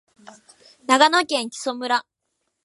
[0.87, 2.03] 長野県木祖村